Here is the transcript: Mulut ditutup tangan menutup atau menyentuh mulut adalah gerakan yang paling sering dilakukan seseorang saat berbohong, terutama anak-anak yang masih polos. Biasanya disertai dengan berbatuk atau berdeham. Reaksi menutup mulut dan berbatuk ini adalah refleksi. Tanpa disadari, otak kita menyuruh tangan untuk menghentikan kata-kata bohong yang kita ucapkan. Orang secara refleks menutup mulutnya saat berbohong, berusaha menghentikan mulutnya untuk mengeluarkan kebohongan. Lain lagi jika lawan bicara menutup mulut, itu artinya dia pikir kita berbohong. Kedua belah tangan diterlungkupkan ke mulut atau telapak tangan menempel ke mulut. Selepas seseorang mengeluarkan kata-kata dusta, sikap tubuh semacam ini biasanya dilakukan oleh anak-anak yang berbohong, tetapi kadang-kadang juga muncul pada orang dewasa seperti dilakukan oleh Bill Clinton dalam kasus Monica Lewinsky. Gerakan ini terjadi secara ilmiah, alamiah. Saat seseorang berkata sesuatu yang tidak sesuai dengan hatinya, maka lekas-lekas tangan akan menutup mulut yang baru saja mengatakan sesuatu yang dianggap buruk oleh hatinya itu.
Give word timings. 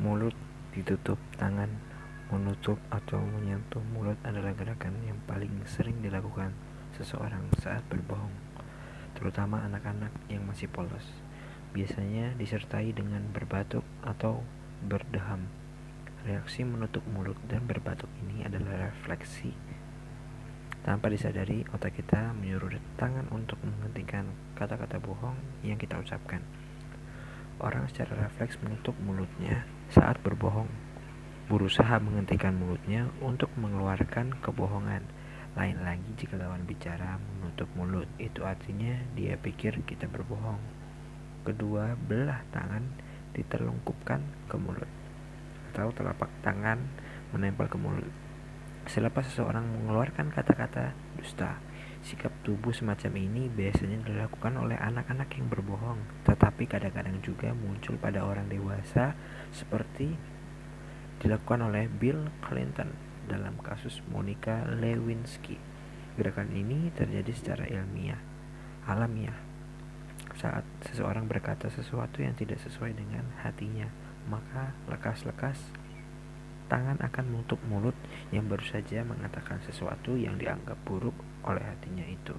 Mulut 0.00 0.32
ditutup 0.72 1.20
tangan 1.36 1.68
menutup 2.32 2.80
atau 2.88 3.20
menyentuh 3.20 3.84
mulut 3.92 4.16
adalah 4.24 4.56
gerakan 4.56 4.96
yang 5.04 5.20
paling 5.28 5.52
sering 5.68 6.00
dilakukan 6.00 6.56
seseorang 6.96 7.44
saat 7.60 7.84
berbohong, 7.92 8.32
terutama 9.12 9.60
anak-anak 9.68 10.08
yang 10.32 10.48
masih 10.48 10.64
polos. 10.72 11.04
Biasanya 11.76 12.32
disertai 12.40 12.96
dengan 12.96 13.20
berbatuk 13.36 13.84
atau 14.00 14.40
berdeham. 14.80 15.44
Reaksi 16.24 16.64
menutup 16.64 17.04
mulut 17.12 17.36
dan 17.52 17.68
berbatuk 17.68 18.08
ini 18.24 18.48
adalah 18.48 18.88
refleksi. 18.88 19.52
Tanpa 20.82 21.12
disadari, 21.12 21.68
otak 21.68 22.00
kita 22.00 22.32
menyuruh 22.32 22.80
tangan 22.96 23.28
untuk 23.28 23.60
menghentikan 23.60 24.24
kata-kata 24.56 24.96
bohong 24.98 25.36
yang 25.60 25.76
kita 25.76 26.00
ucapkan. 26.00 26.40
Orang 27.62 27.86
secara 27.86 28.26
refleks 28.26 28.58
menutup 28.58 28.98
mulutnya 28.98 29.62
saat 29.86 30.18
berbohong, 30.18 30.66
berusaha 31.46 31.94
menghentikan 32.02 32.58
mulutnya 32.58 33.06
untuk 33.22 33.54
mengeluarkan 33.54 34.34
kebohongan. 34.42 35.06
Lain 35.54 35.78
lagi 35.86 36.10
jika 36.18 36.34
lawan 36.34 36.66
bicara 36.66 37.22
menutup 37.38 37.70
mulut, 37.78 38.10
itu 38.18 38.42
artinya 38.42 38.98
dia 39.14 39.38
pikir 39.38 39.86
kita 39.86 40.10
berbohong. 40.10 40.58
Kedua 41.46 41.94
belah 41.94 42.42
tangan 42.50 42.82
diterlungkupkan 43.30 44.50
ke 44.50 44.56
mulut 44.58 44.90
atau 45.72 45.88
telapak 45.94 46.28
tangan 46.44 46.82
menempel 47.30 47.70
ke 47.70 47.78
mulut. 47.78 48.12
Selepas 48.90 49.24
seseorang 49.30 49.64
mengeluarkan 49.64 50.34
kata-kata 50.34 50.92
dusta, 51.14 51.62
sikap 52.02 52.34
tubuh 52.42 52.74
semacam 52.74 53.14
ini 53.14 53.46
biasanya 53.46 54.02
dilakukan 54.02 54.58
oleh 54.58 54.74
anak-anak 54.74 55.30
yang 55.38 55.46
berbohong, 55.46 56.02
tetapi 56.26 56.66
kadang-kadang 56.66 57.22
juga 57.22 57.54
muncul 57.54 57.94
pada 57.98 58.26
orang 58.26 58.50
dewasa 58.50 59.14
seperti 59.54 60.18
dilakukan 61.22 61.70
oleh 61.70 61.86
Bill 61.86 62.26
Clinton 62.42 62.90
dalam 63.30 63.54
kasus 63.62 64.02
Monica 64.10 64.66
Lewinsky. 64.66 65.56
Gerakan 66.18 66.50
ini 66.50 66.90
terjadi 66.92 67.32
secara 67.32 67.64
ilmiah, 67.70 68.18
alamiah. 68.90 69.38
Saat 70.34 70.66
seseorang 70.90 71.30
berkata 71.30 71.70
sesuatu 71.70 72.18
yang 72.18 72.34
tidak 72.34 72.58
sesuai 72.66 72.98
dengan 72.98 73.22
hatinya, 73.46 73.86
maka 74.26 74.74
lekas-lekas 74.90 75.56
tangan 76.72 76.96
akan 77.04 77.24
menutup 77.28 77.60
mulut 77.68 77.92
yang 78.32 78.48
baru 78.48 78.64
saja 78.64 79.04
mengatakan 79.04 79.60
sesuatu 79.68 80.16
yang 80.16 80.40
dianggap 80.40 80.80
buruk 80.88 81.12
oleh 81.44 81.60
hatinya 81.60 82.08
itu. 82.08 82.32